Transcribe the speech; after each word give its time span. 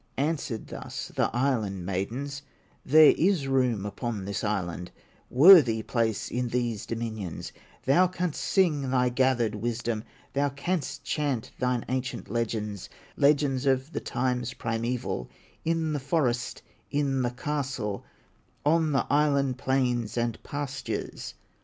Answered 0.17 0.65
thus 0.65 1.09
the 1.15 1.29
Island 1.31 1.85
maidens: 1.85 2.41
"There 2.83 3.13
is 3.15 3.47
room 3.47 3.85
upon 3.85 4.25
this 4.25 4.43
island, 4.43 4.89
Worthy 5.29 5.83
place 5.83 6.31
in 6.31 6.47
these 6.47 6.87
dominions, 6.87 7.53
Thou 7.85 8.07
canst 8.07 8.41
sing 8.43 8.89
thy 8.89 9.09
garnered 9.09 9.53
wisdom, 9.53 10.03
Thou 10.33 10.49
canst 10.49 11.03
chant 11.03 11.51
thine 11.59 11.85
ancient 11.87 12.31
legends, 12.31 12.89
Legends 13.15 13.67
of 13.67 13.91
the 13.91 14.01
times 14.01 14.55
primeval, 14.55 15.29
In 15.63 15.93
the 15.93 15.99
forest, 15.99 16.63
in 16.89 17.21
the 17.21 17.29
castle, 17.29 18.03
On 18.65 18.93
the 18.93 19.05
island 19.07 19.59
plains 19.59 20.17
and 20.17 20.41
pastures." 20.41 21.35